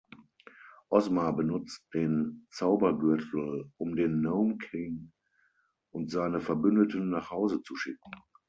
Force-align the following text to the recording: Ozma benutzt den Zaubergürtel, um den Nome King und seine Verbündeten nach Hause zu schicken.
Ozma 0.89 1.29
benutzt 1.31 1.83
den 1.93 2.47
Zaubergürtel, 2.49 3.71
um 3.77 3.95
den 3.95 4.19
Nome 4.21 4.57
King 4.57 5.11
und 5.91 6.09
seine 6.09 6.41
Verbündeten 6.41 7.11
nach 7.11 7.29
Hause 7.29 7.61
zu 7.61 7.75
schicken. 7.75 8.09